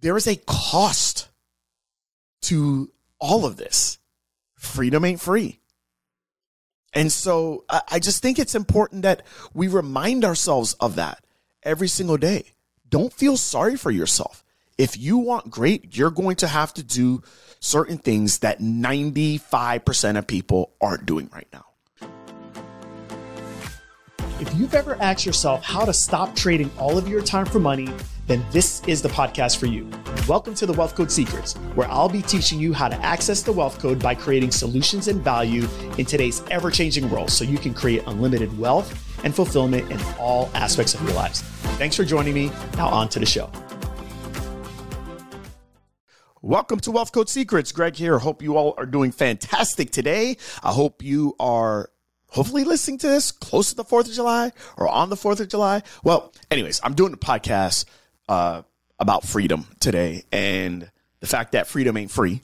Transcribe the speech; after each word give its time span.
there 0.00 0.16
is 0.16 0.26
a 0.26 0.36
cost 0.36 1.28
to 2.42 2.90
all 3.18 3.44
of 3.44 3.56
this. 3.56 3.98
Freedom 4.54 5.04
ain't 5.04 5.20
free. 5.20 5.60
And 6.92 7.12
so 7.12 7.64
I 7.68 7.98
just 8.00 8.20
think 8.20 8.38
it's 8.38 8.54
important 8.54 9.02
that 9.02 9.22
we 9.54 9.68
remind 9.68 10.24
ourselves 10.24 10.74
of 10.80 10.96
that 10.96 11.24
every 11.62 11.88
single 11.88 12.16
day. 12.16 12.46
Don't 12.88 13.12
feel 13.12 13.36
sorry 13.36 13.76
for 13.76 13.90
yourself. 13.90 14.42
If 14.76 14.98
you 14.98 15.18
want 15.18 15.50
great, 15.50 15.96
you're 15.96 16.10
going 16.10 16.36
to 16.36 16.48
have 16.48 16.74
to 16.74 16.82
do 16.82 17.22
certain 17.60 17.98
things 17.98 18.38
that 18.38 18.60
95% 18.60 20.18
of 20.18 20.26
people 20.26 20.72
aren't 20.80 21.06
doing 21.06 21.30
right 21.32 21.46
now. 21.52 21.66
If 24.40 24.54
you've 24.54 24.74
ever 24.74 24.96
asked 25.02 25.26
yourself 25.26 25.62
how 25.62 25.84
to 25.84 25.92
stop 25.92 26.34
trading 26.34 26.70
all 26.78 26.96
of 26.96 27.06
your 27.06 27.20
time 27.20 27.44
for 27.44 27.58
money, 27.58 27.86
then 28.26 28.42
this 28.52 28.82
is 28.86 29.02
the 29.02 29.10
podcast 29.10 29.58
for 29.58 29.66
you. 29.66 29.86
Welcome 30.26 30.54
to 30.54 30.64
the 30.64 30.72
Wealth 30.72 30.94
Code 30.94 31.12
Secrets, 31.12 31.52
where 31.74 31.86
I'll 31.90 32.08
be 32.08 32.22
teaching 32.22 32.58
you 32.58 32.72
how 32.72 32.88
to 32.88 32.96
access 33.04 33.42
the 33.42 33.52
wealth 33.52 33.78
code 33.78 34.02
by 34.02 34.14
creating 34.14 34.50
solutions 34.50 35.08
and 35.08 35.20
value 35.20 35.68
in 35.98 36.06
today's 36.06 36.42
ever 36.50 36.70
changing 36.70 37.10
world 37.10 37.28
so 37.28 37.44
you 37.44 37.58
can 37.58 37.74
create 37.74 38.02
unlimited 38.06 38.58
wealth 38.58 38.90
and 39.24 39.34
fulfillment 39.34 39.90
in 39.90 40.00
all 40.18 40.48
aspects 40.54 40.94
of 40.94 41.02
your 41.02 41.12
lives. 41.12 41.42
Thanks 41.76 41.94
for 41.94 42.04
joining 42.06 42.32
me. 42.32 42.50
Now, 42.78 42.88
on 42.88 43.10
to 43.10 43.18
the 43.18 43.26
show. 43.26 43.52
Welcome 46.40 46.80
to 46.80 46.90
Wealth 46.90 47.12
Code 47.12 47.28
Secrets. 47.28 47.72
Greg 47.72 47.94
here. 47.94 48.18
Hope 48.18 48.40
you 48.40 48.56
all 48.56 48.72
are 48.78 48.86
doing 48.86 49.12
fantastic 49.12 49.90
today. 49.90 50.38
I 50.62 50.72
hope 50.72 51.02
you 51.02 51.36
are 51.38 51.90
hopefully 52.30 52.64
listening 52.64 52.98
to 52.98 53.08
this 53.08 53.32
close 53.32 53.70
to 53.70 53.76
the 53.76 53.84
4th 53.84 54.08
of 54.08 54.12
July 54.12 54.52
or 54.76 54.88
on 54.88 55.10
the 55.10 55.16
4th 55.16 55.40
of 55.40 55.48
July. 55.48 55.82
Well, 56.02 56.32
anyways, 56.50 56.80
I'm 56.82 56.94
doing 56.94 57.12
a 57.12 57.16
podcast 57.16 57.84
uh, 58.28 58.62
about 58.98 59.24
freedom 59.24 59.66
today 59.80 60.24
and 60.32 60.90
the 61.20 61.26
fact 61.26 61.52
that 61.52 61.66
freedom 61.66 61.96
ain't 61.96 62.10
free. 62.10 62.42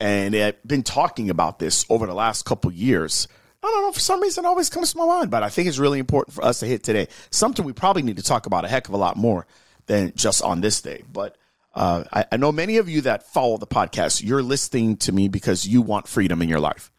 And 0.00 0.34
I've 0.34 0.62
been 0.64 0.82
talking 0.82 1.30
about 1.30 1.58
this 1.58 1.84
over 1.88 2.06
the 2.06 2.14
last 2.14 2.44
couple 2.44 2.70
years. 2.72 3.26
I 3.62 3.66
don't 3.66 3.82
know, 3.82 3.92
for 3.92 4.00
some 4.00 4.20
reason 4.20 4.44
it 4.44 4.48
always 4.48 4.70
comes 4.70 4.92
to 4.92 4.98
my 4.98 5.06
mind, 5.06 5.30
but 5.30 5.42
I 5.42 5.48
think 5.48 5.68
it's 5.68 5.78
really 5.78 5.98
important 5.98 6.34
for 6.34 6.44
us 6.44 6.60
to 6.60 6.66
hit 6.66 6.84
today. 6.84 7.08
Something 7.30 7.64
we 7.64 7.72
probably 7.72 8.02
need 8.02 8.16
to 8.16 8.22
talk 8.22 8.46
about 8.46 8.64
a 8.64 8.68
heck 8.68 8.88
of 8.88 8.94
a 8.94 8.98
lot 8.98 9.16
more 9.16 9.46
than 9.86 10.12
just 10.14 10.42
on 10.42 10.60
this 10.60 10.80
day. 10.80 11.02
But 11.12 11.36
uh, 11.74 12.04
I, 12.12 12.24
I 12.32 12.36
know 12.36 12.52
many 12.52 12.76
of 12.76 12.88
you 12.88 13.00
that 13.02 13.24
follow 13.24 13.56
the 13.56 13.66
podcast, 13.66 14.22
you're 14.24 14.42
listening 14.42 14.96
to 14.98 15.12
me 15.12 15.28
because 15.28 15.66
you 15.66 15.82
want 15.82 16.06
freedom 16.06 16.40
in 16.42 16.48
your 16.48 16.60
life 16.60 16.92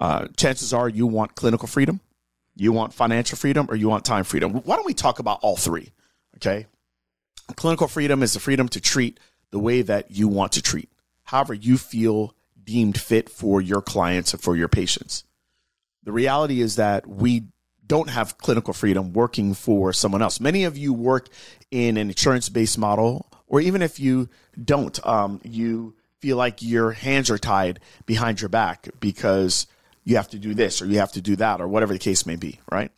uh, 0.00 0.26
chances 0.36 0.72
are 0.72 0.88
you 0.88 1.06
want 1.06 1.34
clinical 1.34 1.68
freedom, 1.68 2.00
you 2.54 2.72
want 2.72 2.94
financial 2.94 3.36
freedom, 3.36 3.66
or 3.68 3.76
you 3.76 3.88
want 3.88 4.04
time 4.04 4.24
freedom. 4.24 4.52
Why 4.52 4.76
don't 4.76 4.86
we 4.86 4.94
talk 4.94 5.18
about 5.18 5.40
all 5.42 5.56
three? 5.56 5.92
Okay. 6.36 6.66
Clinical 7.54 7.88
freedom 7.88 8.22
is 8.22 8.32
the 8.32 8.40
freedom 8.40 8.68
to 8.68 8.80
treat 8.80 9.20
the 9.50 9.58
way 9.58 9.82
that 9.82 10.10
you 10.10 10.28
want 10.28 10.52
to 10.52 10.62
treat, 10.62 10.90
however, 11.24 11.54
you 11.54 11.78
feel 11.78 12.34
deemed 12.62 13.00
fit 13.00 13.30
for 13.30 13.60
your 13.60 13.80
clients 13.80 14.32
and 14.32 14.42
for 14.42 14.56
your 14.56 14.68
patients. 14.68 15.24
The 16.02 16.12
reality 16.12 16.60
is 16.60 16.76
that 16.76 17.06
we 17.06 17.44
don't 17.86 18.10
have 18.10 18.38
clinical 18.38 18.74
freedom 18.74 19.12
working 19.12 19.54
for 19.54 19.92
someone 19.92 20.22
else. 20.22 20.40
Many 20.40 20.64
of 20.64 20.76
you 20.76 20.92
work 20.92 21.28
in 21.70 21.96
an 21.96 22.08
insurance 22.08 22.48
based 22.48 22.78
model, 22.78 23.26
or 23.46 23.60
even 23.60 23.82
if 23.82 24.00
you 24.00 24.28
don't, 24.62 25.04
um, 25.06 25.40
you 25.44 25.94
feel 26.20 26.36
like 26.36 26.62
your 26.62 26.92
hands 26.92 27.30
are 27.30 27.38
tied 27.38 27.80
behind 28.04 28.40
your 28.40 28.48
back 28.48 28.88
because 28.98 29.66
you 30.06 30.16
have 30.16 30.28
to 30.30 30.38
do 30.38 30.54
this 30.54 30.80
or 30.80 30.86
you 30.86 31.00
have 31.00 31.12
to 31.12 31.20
do 31.20 31.36
that 31.36 31.60
or 31.60 31.68
whatever 31.68 31.92
the 31.92 31.98
case 31.98 32.24
may 32.24 32.36
be, 32.36 32.60
right? 32.70 32.90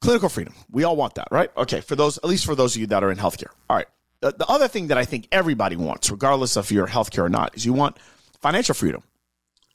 Clinical 0.00 0.28
freedom. 0.28 0.54
We 0.70 0.84
all 0.84 0.96
want 0.96 1.16
that, 1.16 1.28
right? 1.30 1.50
Okay, 1.56 1.80
for 1.80 1.96
those, 1.96 2.18
at 2.18 2.24
least 2.24 2.46
for 2.46 2.54
those 2.54 2.76
of 2.76 2.80
you 2.80 2.86
that 2.86 3.02
are 3.02 3.10
in 3.10 3.18
healthcare. 3.18 3.50
All 3.68 3.76
right. 3.76 3.88
The, 4.20 4.32
the 4.32 4.46
other 4.46 4.68
thing 4.68 4.86
that 4.86 4.96
I 4.96 5.04
think 5.04 5.26
everybody 5.32 5.76
wants, 5.76 6.10
regardless 6.10 6.56
of 6.56 6.70
your 6.70 6.86
healthcare 6.86 7.24
or 7.24 7.28
not, 7.28 7.56
is 7.56 7.66
you 7.66 7.72
want 7.72 7.98
financial 8.40 8.76
freedom. 8.76 9.02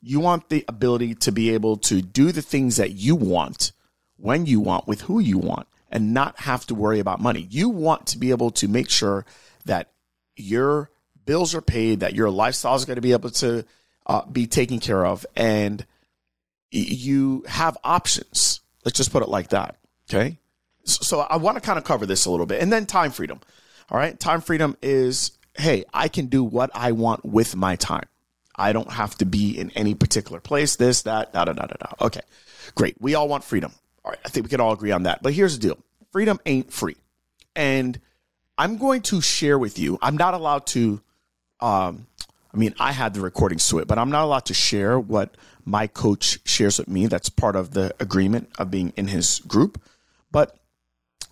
You 0.00 0.18
want 0.18 0.48
the 0.48 0.64
ability 0.66 1.14
to 1.16 1.30
be 1.30 1.50
able 1.50 1.76
to 1.76 2.00
do 2.00 2.32
the 2.32 2.42
things 2.42 2.78
that 2.78 2.92
you 2.92 3.14
want 3.14 3.72
when 4.16 4.46
you 4.46 4.60
want 4.60 4.88
with 4.88 5.02
who 5.02 5.18
you 5.18 5.36
want 5.36 5.68
and 5.90 6.14
not 6.14 6.40
have 6.40 6.64
to 6.66 6.74
worry 6.74 7.00
about 7.00 7.20
money. 7.20 7.46
You 7.50 7.68
want 7.68 8.06
to 8.08 8.18
be 8.18 8.30
able 8.30 8.50
to 8.52 8.68
make 8.68 8.88
sure 8.88 9.26
that 9.66 9.92
your 10.36 10.90
bills 11.26 11.54
are 11.54 11.60
paid, 11.60 12.00
that 12.00 12.14
your 12.14 12.30
lifestyle 12.30 12.76
is 12.76 12.86
going 12.86 12.96
to 12.96 13.02
be 13.02 13.12
able 13.12 13.30
to 13.30 13.66
uh, 14.06 14.24
be 14.24 14.46
taken 14.46 14.80
care 14.80 15.04
of, 15.04 15.26
and 15.36 15.84
you 16.70 17.44
have 17.46 17.76
options. 17.84 18.60
Let's 18.84 18.96
just 18.96 19.12
put 19.12 19.22
it 19.22 19.28
like 19.28 19.50
that. 19.50 19.76
Okay. 20.08 20.38
So 20.84 21.20
I 21.20 21.36
want 21.36 21.56
to 21.56 21.60
kind 21.60 21.78
of 21.78 21.84
cover 21.84 22.06
this 22.06 22.26
a 22.26 22.30
little 22.30 22.46
bit. 22.46 22.62
And 22.62 22.72
then 22.72 22.86
time 22.86 23.10
freedom. 23.10 23.40
All 23.90 23.98
right. 23.98 24.18
Time 24.18 24.40
freedom 24.40 24.76
is 24.82 25.32
hey, 25.56 25.84
I 25.92 26.08
can 26.08 26.26
do 26.26 26.42
what 26.42 26.70
I 26.74 26.92
want 26.92 27.24
with 27.24 27.56
my 27.56 27.76
time. 27.76 28.06
I 28.54 28.72
don't 28.72 28.90
have 28.90 29.16
to 29.18 29.24
be 29.24 29.58
in 29.58 29.70
any 29.70 29.94
particular 29.94 30.40
place, 30.40 30.76
this, 30.76 31.02
that, 31.02 31.32
da, 31.32 31.44
da, 31.44 31.52
da, 31.52 31.66
da, 31.66 31.76
da. 31.80 32.06
Okay. 32.06 32.20
Great. 32.74 32.96
We 33.00 33.14
all 33.14 33.28
want 33.28 33.44
freedom. 33.44 33.72
All 34.04 34.10
right. 34.10 34.20
I 34.24 34.28
think 34.28 34.44
we 34.44 34.50
can 34.50 34.60
all 34.60 34.72
agree 34.72 34.90
on 34.90 35.04
that. 35.04 35.22
But 35.22 35.32
here's 35.32 35.58
the 35.58 35.68
deal 35.68 35.78
freedom 36.12 36.38
ain't 36.46 36.72
free. 36.72 36.96
And 37.56 37.98
I'm 38.58 38.76
going 38.76 39.02
to 39.02 39.20
share 39.20 39.58
with 39.58 39.78
you, 39.78 39.98
I'm 40.02 40.16
not 40.16 40.34
allowed 40.34 40.66
to, 40.68 41.00
um, 41.60 42.06
I 42.52 42.56
mean, 42.56 42.74
I 42.80 42.92
had 42.92 43.14
the 43.14 43.20
recordings 43.20 43.66
to 43.68 43.78
it, 43.78 43.86
but 43.86 43.98
I'm 43.98 44.10
not 44.10 44.24
allowed 44.24 44.46
to 44.46 44.54
share 44.54 44.98
what 44.98 45.36
my 45.64 45.86
coach 45.86 46.40
shares 46.44 46.78
with 46.78 46.88
me. 46.88 47.06
That's 47.06 47.28
part 47.28 47.54
of 47.54 47.72
the 47.72 47.94
agreement 48.00 48.50
of 48.58 48.70
being 48.70 48.92
in 48.96 49.06
his 49.06 49.38
group. 49.40 49.80
But 50.32 50.56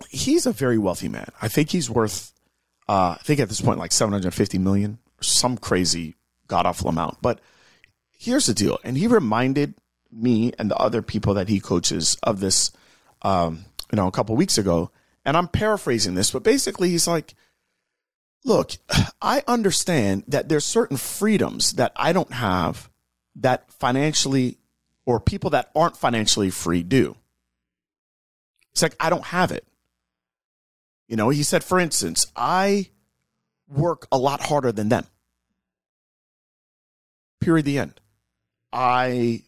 he's 0.09 0.47
a 0.47 0.53
very 0.53 0.79
wealthy 0.79 1.09
man. 1.09 1.31
I 1.43 1.49
think 1.49 1.71
he's 1.71 1.91
worth, 1.91 2.33
uh, 2.89 3.17
I 3.19 3.23
think 3.23 3.41
at 3.41 3.49
this 3.49 3.61
point, 3.61 3.79
like 3.79 3.93
750 3.93 4.59
million 4.59 4.99
some 5.21 5.57
crazy 5.57 6.15
god 6.47 6.67
awful 6.67 6.89
amount. 6.89 7.21
But 7.21 7.41
here's 8.17 8.47
the 8.47 8.55
deal. 8.55 8.79
And 8.85 8.97
he 8.97 9.07
reminded 9.07 9.75
me 10.13 10.53
and 10.59 10.71
the 10.71 10.77
other 10.77 11.03
people 11.03 11.35
that 11.35 11.49
he 11.49 11.61
coaches 11.61 12.17
of 12.23 12.41
this, 12.41 12.71
um, 13.23 13.65
you 13.93 13.97
know, 13.97 14.07
a 14.07 14.13
couple 14.13 14.37
weeks 14.37 14.59
ago. 14.59 14.91
And 15.25 15.37
I'm 15.37 15.49
paraphrasing 15.49 16.15
this, 16.15 16.31
but 16.31 16.43
basically 16.43 16.89
he's 16.91 17.07
like, 17.07 17.35
look, 18.45 18.73
I 19.23 19.43
understand 19.47 20.25
that 20.29 20.49
there's 20.49 20.65
certain 20.65 20.97
freedoms 20.97 21.75
that 21.75 21.93
I 21.97 22.13
don't 22.13 22.33
have 22.33 22.91
that 23.37 23.71
financially 23.73 24.59
or 25.07 25.21
people 25.21 25.51
that 25.51 25.71
aren't 25.75 25.97
financially 25.97 26.51
free 26.51 26.83
do. 26.83 27.17
It's 28.73 28.83
like, 28.83 28.97
I 29.01 29.11
don't 29.11 29.25
have 29.25 29.51
it. 29.51 29.67
You 31.09 31.17
know, 31.17 31.31
he 31.31 31.43
said, 31.43 31.65
for 31.65 31.81
instance, 31.81 32.27
I 32.37 32.91
work 33.67 34.07
a 34.13 34.19
lot 34.19 34.41
harder 34.43 34.73
than 34.73 34.89
them. 34.89 35.07
Period. 37.41 37.65
The 37.65 37.79
end. 37.79 38.01
I 38.73 39.43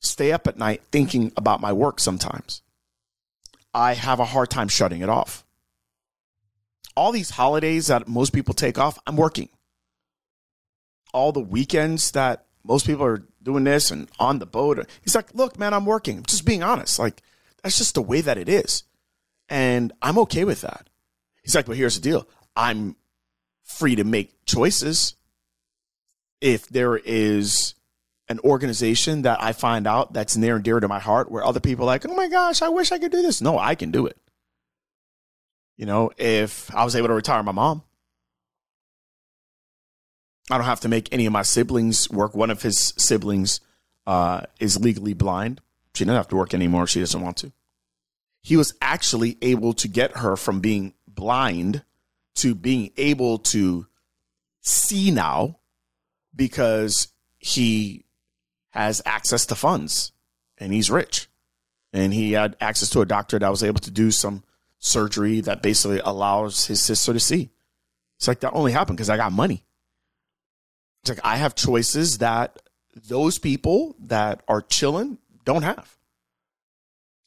stay 0.00 0.32
up 0.32 0.46
at 0.46 0.58
night 0.58 0.82
thinking 0.90 1.32
about 1.36 1.60
my 1.60 1.72
work 1.72 2.00
sometimes. 2.00 2.62
I 3.72 3.94
have 3.94 4.18
a 4.18 4.24
hard 4.24 4.50
time 4.50 4.68
shutting 4.68 5.02
it 5.02 5.08
off. 5.08 5.44
All 6.96 7.12
these 7.12 7.30
holidays 7.30 7.86
that 7.86 8.08
most 8.08 8.32
people 8.32 8.54
take 8.54 8.78
off, 8.78 8.98
I'm 9.06 9.16
working. 9.16 9.48
All 11.12 11.32
the 11.32 11.40
weekends 11.40 12.12
that 12.12 12.46
most 12.64 12.86
people 12.86 13.04
are 13.04 13.24
doing 13.42 13.64
this 13.64 13.90
and 13.90 14.08
on 14.18 14.38
the 14.38 14.46
boat. 14.46 14.86
He's 15.02 15.14
like, 15.14 15.34
look, 15.34 15.58
man, 15.58 15.74
I'm 15.74 15.86
working. 15.86 16.18
I'm 16.18 16.24
just 16.24 16.44
being 16.44 16.62
honest. 16.62 16.98
Like, 16.98 17.22
that's 17.62 17.78
just 17.78 17.94
the 17.94 18.02
way 18.02 18.20
that 18.20 18.38
it 18.38 18.48
is. 18.48 18.84
And 19.48 19.92
I'm 20.02 20.18
okay 20.18 20.44
with 20.44 20.60
that. 20.60 20.88
He's 21.42 21.54
like, 21.54 21.66
but 21.66 21.76
here's 21.76 21.96
the 21.96 22.02
deal. 22.02 22.28
I'm 22.54 22.96
free 23.64 23.96
to 23.96 24.04
make 24.04 24.44
choices. 24.44 25.14
If 26.40 26.68
there 26.68 26.96
is 26.96 27.74
an 28.28 28.38
organization 28.40 29.22
that 29.22 29.42
I 29.42 29.52
find 29.52 29.86
out 29.86 30.12
that's 30.12 30.36
near 30.36 30.56
and 30.56 30.64
dear 30.64 30.78
to 30.78 30.88
my 30.88 31.00
heart 31.00 31.30
where 31.30 31.44
other 31.44 31.60
people 31.60 31.84
are 31.84 31.86
like, 31.86 32.06
oh 32.06 32.14
my 32.14 32.28
gosh, 32.28 32.62
I 32.62 32.68
wish 32.68 32.92
I 32.92 32.98
could 32.98 33.10
do 33.10 33.22
this. 33.22 33.40
No, 33.40 33.58
I 33.58 33.74
can 33.74 33.90
do 33.90 34.06
it. 34.06 34.16
You 35.80 35.86
know, 35.86 36.10
if 36.18 36.72
I 36.74 36.84
was 36.84 36.94
able 36.94 37.08
to 37.08 37.14
retire 37.14 37.42
my 37.42 37.52
mom, 37.52 37.82
I 40.50 40.58
don't 40.58 40.66
have 40.66 40.80
to 40.80 40.90
make 40.90 41.10
any 41.10 41.24
of 41.24 41.32
my 41.32 41.40
siblings 41.40 42.10
work. 42.10 42.34
One 42.34 42.50
of 42.50 42.60
his 42.60 42.92
siblings 42.98 43.62
uh, 44.06 44.42
is 44.58 44.78
legally 44.78 45.14
blind. 45.14 45.62
She 45.94 46.04
doesn't 46.04 46.18
have 46.18 46.28
to 46.28 46.36
work 46.36 46.52
anymore. 46.52 46.86
She 46.86 47.00
doesn't 47.00 47.22
want 47.22 47.38
to. 47.38 47.52
He 48.42 48.58
was 48.58 48.74
actually 48.82 49.38
able 49.40 49.72
to 49.72 49.88
get 49.88 50.18
her 50.18 50.36
from 50.36 50.60
being 50.60 50.92
blind 51.08 51.82
to 52.34 52.54
being 52.54 52.90
able 52.98 53.38
to 53.38 53.86
see 54.60 55.10
now 55.10 55.60
because 56.36 57.08
he 57.38 58.04
has 58.72 59.00
access 59.06 59.46
to 59.46 59.54
funds 59.54 60.12
and 60.58 60.74
he's 60.74 60.90
rich. 60.90 61.30
And 61.94 62.12
he 62.12 62.32
had 62.32 62.54
access 62.60 62.90
to 62.90 63.00
a 63.00 63.06
doctor 63.06 63.38
that 63.38 63.48
was 63.50 63.64
able 63.64 63.80
to 63.80 63.90
do 63.90 64.10
some 64.10 64.44
surgery 64.80 65.40
that 65.42 65.62
basically 65.62 66.00
allows 66.00 66.66
his 66.66 66.80
sister 66.80 67.12
to 67.12 67.20
see. 67.20 67.50
It's 68.16 68.26
like 68.26 68.40
that 68.40 68.52
only 68.52 68.72
happened 68.72 68.96
because 68.96 69.10
I 69.10 69.16
got 69.16 69.32
money. 69.32 69.62
It's 71.02 71.10
like 71.10 71.20
I 71.24 71.36
have 71.36 71.54
choices 71.54 72.18
that 72.18 72.58
those 72.94 73.38
people 73.38 73.94
that 74.00 74.42
are 74.48 74.62
chilling 74.62 75.18
don't 75.44 75.62
have. 75.62 75.96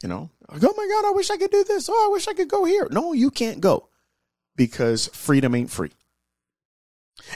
You 0.02 0.10
know, 0.10 0.30
like, 0.50 0.62
oh 0.64 0.74
my 0.76 0.88
God, 0.88 1.08
I 1.08 1.12
wish 1.12 1.30
I 1.30 1.38
could 1.38 1.52
do 1.52 1.64
this. 1.64 1.88
Oh, 1.90 2.08
I 2.08 2.12
wish 2.12 2.28
I 2.28 2.34
could 2.34 2.50
go 2.50 2.66
here. 2.66 2.88
No, 2.92 3.14
you 3.14 3.32
can't 3.32 3.62
go 3.62 3.88
because 4.56 5.08
freedom 5.08 5.56
ain't 5.56 5.72
free. 5.72 5.92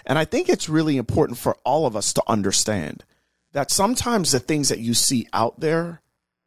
And 0.06 0.20
I 0.20 0.26
think 0.26 0.50
it's 0.50 0.68
really 0.68 0.98
important 0.98 1.38
for 1.38 1.56
all 1.64 1.86
of 1.86 1.96
us 1.96 2.12
to 2.14 2.24
understand 2.28 3.06
that 3.54 3.72
sometimes 3.72 4.32
the 4.32 4.40
things 4.40 4.70
that 4.70 4.80
you 4.80 4.94
see 4.94 5.28
out 5.32 5.60
there, 5.62 6.02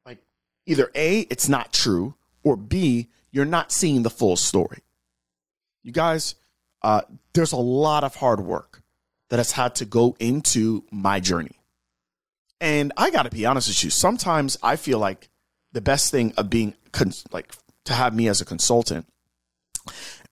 like 0.05 0.19
either 0.67 0.91
A, 0.95 1.21
it's 1.31 1.49
not 1.49 1.73
true, 1.73 2.15
or 2.43 2.57
B, 2.57 3.09
you're 3.33 3.45
not 3.45 3.73
seeing 3.73 4.03
the 4.03 4.11
full 4.11 4.37
story. 4.37 4.83
You 5.83 5.93
guys, 5.93 6.35
uh, 6.83 7.03
there's 7.33 7.53
a 7.53 7.57
lot 7.57 8.05
of 8.05 8.17
hard 8.17 8.41
work 8.41 8.83
that 9.31 9.39
has 9.39 9.53
had 9.53 9.77
to 9.77 9.85
go 9.85 10.17
into 10.19 10.85
my 10.91 11.21
journey. 11.21 11.59
And 12.61 12.93
I 12.97 13.11
got 13.11 13.23
to 13.23 13.31
be 13.31 13.47
honest 13.47 13.69
with 13.69 13.85
you, 13.85 13.91
sometimes 13.91 14.59
I 14.63 14.77
feel 14.77 14.99
like 14.99 15.31
the 15.73 15.81
best 15.81 16.11
thing 16.11 16.35
of 16.37 16.51
being 16.51 16.75
cons- 16.93 17.25
like 17.33 17.55
to 17.87 17.95
have 17.95 18.15
me 18.15 18.29
as 18.29 18.41
a 18.41 18.45
consultant 18.45 19.07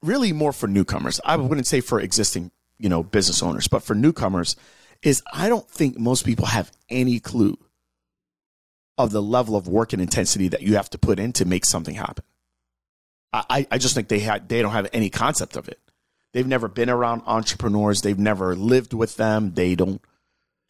really 0.03 0.33
more 0.33 0.53
for 0.53 0.67
newcomers. 0.67 1.21
I 1.25 1.37
wouldn't 1.37 1.67
say 1.67 1.81
for 1.81 2.01
existing, 2.01 2.51
you 2.79 2.89
know, 2.89 3.03
business 3.03 3.43
owners, 3.43 3.69
but 3.69 3.83
for 3.83 3.95
newcomers 3.95 4.57
is 5.03 5.23
I 5.33 5.49
don't 5.49 5.69
think 5.69 5.99
most 5.99 6.25
people 6.25 6.47
have 6.47 6.71
any 6.89 7.21
clue 7.21 7.57
of 8.97 9.13
the 9.13 9.23
level 9.23 9.57
of 9.57 9.69
work 9.69 9.93
and 9.93 10.03
intensity 10.03 10.49
that 10.49 10.63
you 10.63 10.75
have 10.75 10.91
to 10.91 10.99
put 10.99 11.19
in 11.19 11.33
to 11.35 11.45
make 11.45 11.65
something 11.65 11.95
happen. 11.95 12.25
I, 13.33 13.67
I 13.71 13.79
just 13.79 13.95
think 13.95 14.09
they 14.09 14.21
had 14.21 14.49
they 14.49 14.63
don't 14.63 14.73
have 14.73 14.89
any 14.93 15.11
concept 15.11 15.57
of 15.57 15.69
it. 15.69 15.79
They've 16.33 16.47
never 16.47 16.69
been 16.69 16.91
around 16.91 17.23
entrepreneurs. 17.27 18.03
They've 18.03 18.19
never 18.19 18.55
lived 18.55 18.93
with 18.93 19.17
them. 19.17 19.53
They 19.55 19.75
don't 19.75 20.01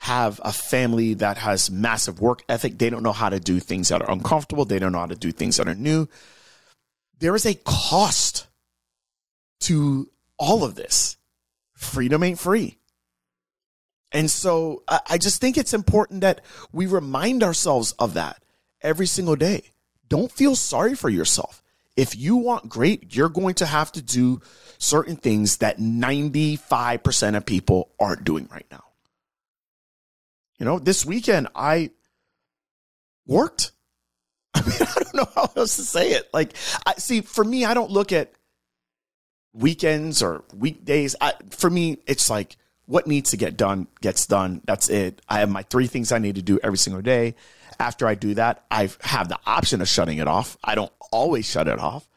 have 0.00 0.40
a 0.44 0.52
family 0.52 1.14
that 1.14 1.38
has 1.38 1.70
massive 1.70 2.20
work 2.20 2.42
ethic. 2.48 2.78
They 2.78 2.90
don't 2.90 3.02
know 3.02 3.12
how 3.12 3.28
to 3.28 3.40
do 3.40 3.58
things 3.58 3.88
that 3.88 4.02
are 4.02 4.10
uncomfortable. 4.10 4.64
They 4.64 4.78
don't 4.78 4.92
know 4.92 5.00
how 5.00 5.06
to 5.06 5.16
do 5.16 5.32
things 5.32 5.56
that 5.56 5.68
are 5.68 5.74
new. 5.74 6.08
There 7.18 7.34
is 7.34 7.46
a 7.46 7.54
cost 7.54 8.46
to 9.60 10.08
all 10.38 10.62
of 10.62 10.76
this. 10.76 11.16
Freedom 11.74 12.22
ain't 12.22 12.38
free. 12.38 12.78
And 14.12 14.30
so 14.30 14.84
I 14.88 15.18
just 15.18 15.40
think 15.40 15.58
it's 15.58 15.74
important 15.74 16.22
that 16.22 16.40
we 16.72 16.86
remind 16.86 17.42
ourselves 17.42 17.92
of 17.98 18.14
that 18.14 18.42
every 18.80 19.06
single 19.06 19.36
day. 19.36 19.72
Don't 20.08 20.32
feel 20.32 20.56
sorry 20.56 20.94
for 20.94 21.10
yourself. 21.10 21.62
If 21.98 22.16
you 22.16 22.36
want 22.36 22.68
great, 22.68 23.16
you're 23.16 23.28
going 23.28 23.56
to 23.56 23.66
have 23.66 23.90
to 23.90 24.00
do 24.00 24.40
certain 24.78 25.16
things 25.16 25.56
that 25.56 25.78
95% 25.78 27.36
of 27.36 27.44
people 27.44 27.90
aren't 27.98 28.22
doing 28.22 28.48
right 28.52 28.66
now. 28.70 28.84
You 30.60 30.64
know, 30.64 30.78
this 30.78 31.04
weekend 31.04 31.48
I 31.56 31.90
worked. 33.26 33.72
I 34.54 34.60
mean, 34.60 34.78
I 34.80 34.94
don't 34.94 35.14
know 35.14 35.28
how 35.34 35.50
else 35.56 35.74
to 35.74 35.82
say 35.82 36.12
it. 36.12 36.28
Like, 36.32 36.54
I 36.86 36.94
see, 36.98 37.20
for 37.20 37.42
me, 37.42 37.64
I 37.64 37.74
don't 37.74 37.90
look 37.90 38.12
at 38.12 38.30
weekends 39.52 40.22
or 40.22 40.44
weekdays. 40.54 41.16
I, 41.20 41.34
for 41.50 41.68
me, 41.68 41.98
it's 42.06 42.30
like 42.30 42.56
what 42.88 43.06
needs 43.06 43.30
to 43.30 43.36
get 43.36 43.56
done 43.56 43.86
gets 44.00 44.26
done. 44.26 44.62
That's 44.64 44.88
it. 44.88 45.22
I 45.28 45.40
have 45.40 45.50
my 45.50 45.62
three 45.62 45.86
things 45.86 46.10
I 46.10 46.18
need 46.18 46.34
to 46.34 46.42
do 46.42 46.58
every 46.62 46.78
single 46.78 47.02
day. 47.02 47.36
After 47.78 48.08
I 48.08 48.16
do 48.16 48.34
that, 48.34 48.64
I 48.70 48.90
have 49.02 49.28
the 49.28 49.38
option 49.46 49.80
of 49.80 49.88
shutting 49.88 50.18
it 50.18 50.26
off. 50.26 50.56
I 50.64 50.74
don't 50.74 50.92
always 51.12 51.46
shut 51.46 51.68
it 51.68 51.78
off, 51.78 52.08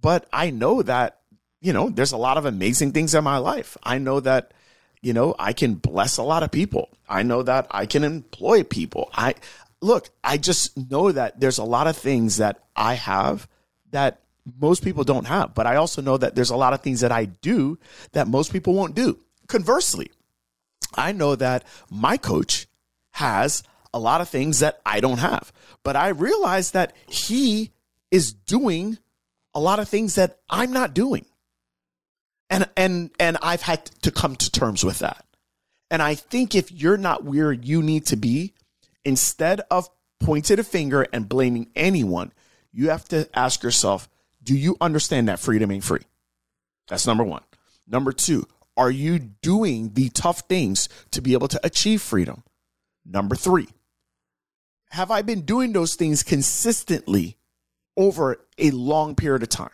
but 0.00 0.26
I 0.32 0.50
know 0.50 0.82
that, 0.82 1.20
you 1.60 1.72
know, 1.72 1.90
there's 1.90 2.12
a 2.12 2.16
lot 2.16 2.38
of 2.38 2.46
amazing 2.46 2.92
things 2.92 3.14
in 3.14 3.22
my 3.22 3.36
life. 3.36 3.76
I 3.82 3.98
know 3.98 4.20
that 4.20 4.52
you 5.00 5.12
know, 5.12 5.34
I 5.38 5.52
can 5.52 5.74
bless 5.74 6.16
a 6.16 6.22
lot 6.22 6.42
of 6.42 6.50
people. 6.50 6.88
I 7.08 7.22
know 7.22 7.42
that 7.42 7.66
I 7.70 7.86
can 7.86 8.04
employ 8.04 8.64
people. 8.64 9.10
I 9.14 9.34
look, 9.80 10.10
I 10.24 10.38
just 10.38 10.76
know 10.90 11.12
that 11.12 11.40
there's 11.40 11.58
a 11.58 11.64
lot 11.64 11.86
of 11.86 11.96
things 11.96 12.38
that 12.38 12.60
I 12.74 12.94
have 12.94 13.48
that 13.90 14.20
most 14.60 14.82
people 14.82 15.04
don't 15.04 15.26
have. 15.26 15.54
But 15.54 15.66
I 15.66 15.76
also 15.76 16.02
know 16.02 16.16
that 16.16 16.34
there's 16.34 16.50
a 16.50 16.56
lot 16.56 16.72
of 16.72 16.80
things 16.80 17.00
that 17.00 17.12
I 17.12 17.26
do 17.26 17.78
that 18.12 18.28
most 18.28 18.52
people 18.52 18.74
won't 18.74 18.94
do. 18.94 19.18
Conversely, 19.48 20.10
I 20.94 21.12
know 21.12 21.34
that 21.34 21.64
my 21.90 22.16
coach 22.16 22.66
has 23.12 23.62
a 23.92 23.98
lot 23.98 24.20
of 24.20 24.28
things 24.28 24.60
that 24.60 24.80
I 24.84 25.00
don't 25.00 25.18
have. 25.18 25.52
But 25.82 25.96
I 25.96 26.08
realize 26.08 26.72
that 26.72 26.94
he 27.08 27.72
is 28.10 28.32
doing 28.32 28.98
a 29.54 29.60
lot 29.60 29.78
of 29.78 29.88
things 29.88 30.14
that 30.16 30.38
I'm 30.48 30.72
not 30.72 30.94
doing. 30.94 31.24
And 32.50 32.68
and 32.76 33.10
and 33.18 33.36
I've 33.42 33.62
had 33.62 33.86
to 34.02 34.10
come 34.10 34.36
to 34.36 34.50
terms 34.50 34.84
with 34.84 35.00
that. 35.00 35.24
And 35.90 36.02
I 36.02 36.14
think 36.14 36.54
if 36.54 36.70
you're 36.70 36.96
not 36.96 37.24
where 37.24 37.52
you 37.52 37.82
need 37.82 38.06
to 38.06 38.16
be, 38.16 38.54
instead 39.04 39.62
of 39.70 39.88
pointing 40.20 40.58
a 40.58 40.64
finger 40.64 41.06
and 41.12 41.28
blaming 41.28 41.70
anyone, 41.74 42.32
you 42.72 42.90
have 42.90 43.06
to 43.08 43.28
ask 43.34 43.62
yourself, 43.62 44.08
do 44.42 44.54
you 44.54 44.76
understand 44.80 45.28
that 45.28 45.40
freedom 45.40 45.70
ain't 45.70 45.84
free? 45.84 46.02
That's 46.88 47.06
number 47.06 47.24
1. 47.24 47.42
Number 47.86 48.12
2, 48.12 48.46
are 48.78 48.90
you 48.90 49.18
doing 49.18 49.92
the 49.94 50.08
tough 50.10 50.40
things 50.48 50.88
to 51.10 51.20
be 51.20 51.34
able 51.34 51.48
to 51.48 51.60
achieve 51.64 52.00
freedom? 52.00 52.44
Number 53.04 53.34
3, 53.34 53.66
have 54.90 55.10
I 55.10 55.22
been 55.22 55.42
doing 55.42 55.72
those 55.72 55.96
things 55.96 56.22
consistently 56.22 57.36
over 57.96 58.38
a 58.56 58.70
long 58.70 59.14
period 59.14 59.42
of 59.42 59.48
time? 59.48 59.70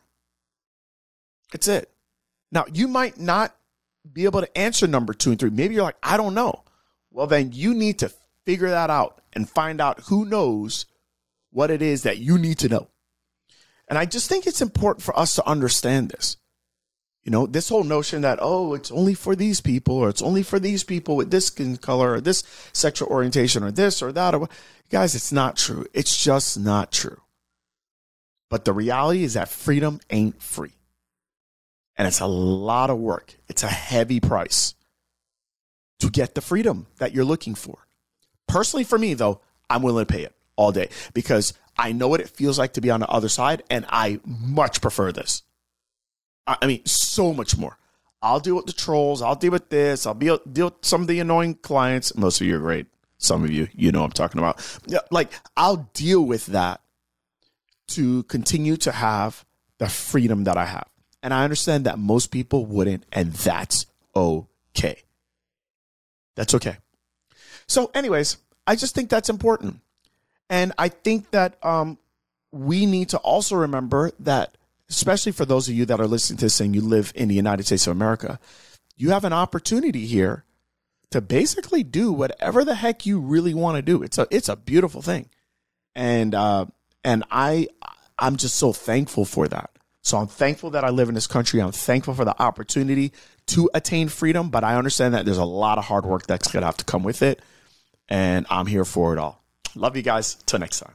That's 1.52 1.68
it. 1.68 1.90
Now, 2.50 2.64
you 2.72 2.88
might 2.88 3.18
not 3.18 3.54
be 4.10 4.24
able 4.24 4.40
to 4.40 4.58
answer 4.58 4.86
number 4.86 5.12
two 5.14 5.30
and 5.30 5.38
three. 5.38 5.50
Maybe 5.50 5.74
you're 5.74 5.84
like, 5.84 5.96
I 6.02 6.16
don't 6.16 6.34
know. 6.34 6.62
Well, 7.10 7.26
then 7.26 7.52
you 7.52 7.74
need 7.74 8.00
to 8.00 8.12
figure 8.44 8.70
that 8.70 8.90
out 8.90 9.20
and 9.32 9.48
find 9.48 9.80
out 9.80 10.00
who 10.08 10.24
knows 10.24 10.86
what 11.50 11.70
it 11.70 11.82
is 11.82 12.02
that 12.02 12.18
you 12.18 12.38
need 12.38 12.58
to 12.58 12.68
know. 12.68 12.88
And 13.88 13.98
I 13.98 14.06
just 14.06 14.28
think 14.28 14.46
it's 14.46 14.60
important 14.60 15.02
for 15.02 15.18
us 15.18 15.34
to 15.36 15.46
understand 15.46 16.10
this. 16.10 16.36
You 17.24 17.30
know, 17.30 17.46
this 17.46 17.70
whole 17.70 17.84
notion 17.84 18.22
that, 18.22 18.38
oh, 18.42 18.74
it's 18.74 18.90
only 18.90 19.14
for 19.14 19.34
these 19.34 19.60
people, 19.60 19.96
or 19.96 20.08
it's 20.08 20.22
only 20.22 20.42
for 20.42 20.58
these 20.58 20.84
people 20.84 21.16
with 21.16 21.30
this 21.30 21.46
skin 21.46 21.76
color, 21.78 22.12
or 22.12 22.20
this 22.20 22.44
sexual 22.72 23.08
orientation, 23.08 23.62
or 23.62 23.70
this 23.70 24.02
or 24.02 24.12
that. 24.12 24.34
Or, 24.34 24.48
guys, 24.90 25.14
it's 25.14 25.32
not 25.32 25.56
true. 25.56 25.86
It's 25.94 26.22
just 26.22 26.58
not 26.58 26.92
true. 26.92 27.20
But 28.50 28.66
the 28.66 28.74
reality 28.74 29.24
is 29.24 29.34
that 29.34 29.48
freedom 29.48 30.00
ain't 30.10 30.40
free 30.42 30.74
and 31.96 32.08
it's 32.08 32.20
a 32.20 32.26
lot 32.26 32.90
of 32.90 32.98
work. 32.98 33.36
It's 33.48 33.62
a 33.62 33.68
heavy 33.68 34.20
price 34.20 34.74
to 36.00 36.10
get 36.10 36.34
the 36.34 36.40
freedom 36.40 36.86
that 36.98 37.12
you're 37.12 37.24
looking 37.24 37.54
for. 37.54 37.86
Personally, 38.48 38.84
for 38.84 38.98
me, 38.98 39.14
though, 39.14 39.40
I'm 39.70 39.82
willing 39.82 40.06
to 40.06 40.12
pay 40.12 40.22
it 40.22 40.34
all 40.56 40.72
day 40.72 40.88
because 41.14 41.54
I 41.76 41.92
know 41.92 42.08
what 42.08 42.20
it 42.20 42.28
feels 42.28 42.58
like 42.58 42.74
to 42.74 42.80
be 42.80 42.90
on 42.90 43.00
the 43.00 43.08
other 43.08 43.28
side, 43.28 43.62
and 43.70 43.86
I 43.88 44.20
much 44.24 44.80
prefer 44.80 45.12
this. 45.12 45.42
I 46.46 46.66
mean, 46.66 46.84
so 46.84 47.32
much 47.32 47.56
more. 47.56 47.78
I'll 48.22 48.40
deal 48.40 48.56
with 48.56 48.66
the 48.66 48.72
trolls. 48.72 49.22
I'll 49.22 49.34
deal 49.34 49.52
with 49.52 49.68
this. 49.68 50.06
I'll 50.06 50.14
be 50.14 50.26
deal 50.50 50.66
with 50.66 50.74
some 50.82 51.02
of 51.02 51.06
the 51.08 51.20
annoying 51.20 51.54
clients. 51.56 52.16
Most 52.16 52.40
of 52.40 52.46
you 52.46 52.56
are 52.56 52.60
great. 52.60 52.86
Some 53.18 53.44
of 53.44 53.50
you, 53.50 53.68
you 53.74 53.92
know, 53.92 54.04
I'm 54.04 54.10
talking 54.10 54.38
about. 54.38 54.60
Like, 55.10 55.32
I'll 55.56 55.88
deal 55.94 56.22
with 56.22 56.46
that 56.46 56.80
to 57.88 58.22
continue 58.24 58.76
to 58.78 58.92
have 58.92 59.44
the 59.78 59.88
freedom 59.88 60.44
that 60.44 60.56
I 60.56 60.66
have. 60.66 60.88
And 61.22 61.32
I 61.32 61.44
understand 61.44 61.86
that 61.86 61.98
most 61.98 62.30
people 62.30 62.66
wouldn't, 62.66 63.04
and 63.12 63.32
that's 63.32 63.86
okay. 64.14 65.02
That's 66.34 66.54
okay. 66.54 66.76
So, 67.66 67.90
anyways, 67.94 68.36
I 68.66 68.76
just 68.76 68.94
think 68.94 69.08
that's 69.08 69.30
important. 69.30 69.80
And 70.50 70.72
I 70.76 70.88
think 70.88 71.30
that 71.30 71.56
um, 71.64 71.98
we 72.52 72.84
need 72.86 73.10
to 73.10 73.18
also 73.18 73.56
remember 73.56 74.12
that, 74.20 74.56
especially 74.88 75.32
for 75.32 75.44
those 75.44 75.68
of 75.68 75.74
you 75.74 75.84
that 75.86 76.00
are 76.00 76.06
listening 76.06 76.38
to 76.38 76.46
this 76.46 76.60
and 76.60 76.74
you 76.74 76.80
live 76.80 77.12
in 77.14 77.28
the 77.28 77.34
United 77.34 77.66
States 77.66 77.86
of 77.86 77.92
America, 77.92 78.38
you 78.96 79.10
have 79.10 79.24
an 79.24 79.32
opportunity 79.32 80.06
here 80.06 80.44
to 81.10 81.20
basically 81.20 81.82
do 81.82 82.12
whatever 82.12 82.64
the 82.64 82.74
heck 82.74 83.06
you 83.06 83.20
really 83.20 83.54
want 83.54 83.76
to 83.76 83.82
do. 83.82 84.02
It's 84.02 84.18
a 84.18 84.26
it's 84.30 84.48
a 84.48 84.56
beautiful 84.56 85.02
thing, 85.02 85.28
and 85.94 86.34
uh, 86.34 86.66
and 87.04 87.24
I 87.30 87.68
I'm 88.18 88.36
just 88.36 88.56
so 88.56 88.72
thankful 88.72 89.24
for 89.24 89.48
that. 89.48 89.70
So 90.02 90.18
I'm 90.18 90.26
thankful 90.26 90.70
that 90.70 90.84
I 90.84 90.90
live 90.90 91.08
in 91.08 91.14
this 91.14 91.26
country. 91.26 91.60
I'm 91.60 91.72
thankful 91.72 92.14
for 92.14 92.26
the 92.26 92.40
opportunity 92.40 93.12
to 93.46 93.70
attain 93.72 94.08
freedom, 94.08 94.50
but 94.50 94.62
I 94.62 94.76
understand 94.76 95.14
that 95.14 95.24
there's 95.24 95.38
a 95.38 95.44
lot 95.44 95.78
of 95.78 95.84
hard 95.84 96.04
work 96.04 96.26
that's 96.26 96.50
going 96.50 96.60
to 96.60 96.66
have 96.66 96.76
to 96.76 96.84
come 96.84 97.02
with 97.02 97.22
it. 97.22 97.40
And 98.08 98.46
I'm 98.50 98.66
here 98.66 98.84
for 98.84 99.14
it 99.14 99.18
all. 99.18 99.42
Love 99.74 99.96
you 99.96 100.02
guys. 100.02 100.34
Till 100.46 100.58
next 100.58 100.80
time. 100.80 100.94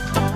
Bye. 0.09 0.30